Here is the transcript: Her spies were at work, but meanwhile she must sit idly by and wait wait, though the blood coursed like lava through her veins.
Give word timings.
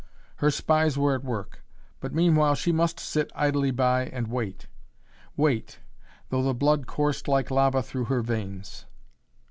Her 0.37 0.49
spies 0.49 0.97
were 0.97 1.13
at 1.13 1.23
work, 1.23 1.63
but 1.99 2.11
meanwhile 2.11 2.55
she 2.55 2.71
must 2.71 2.99
sit 2.99 3.31
idly 3.35 3.69
by 3.69 4.05
and 4.07 4.29
wait 4.29 4.65
wait, 5.37 5.77
though 6.29 6.41
the 6.41 6.55
blood 6.55 6.87
coursed 6.87 7.27
like 7.27 7.51
lava 7.51 7.83
through 7.83 8.05
her 8.05 8.23
veins. 8.23 8.87